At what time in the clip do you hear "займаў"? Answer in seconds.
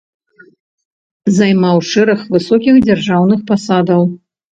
1.37-1.77